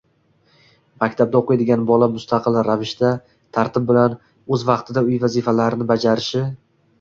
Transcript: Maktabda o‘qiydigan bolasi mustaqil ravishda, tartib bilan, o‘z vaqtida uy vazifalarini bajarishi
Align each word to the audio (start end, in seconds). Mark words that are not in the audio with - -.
Maktabda 1.01 1.37
o‘qiydigan 1.41 1.83
bolasi 1.91 2.13
mustaqil 2.15 2.57
ravishda, 2.69 3.11
tartib 3.59 3.87
bilan, 3.93 4.17
o‘z 4.59 4.65
vaqtida 4.71 5.05
uy 5.11 5.21
vazifalarini 5.27 5.89
bajarishi 5.95 6.45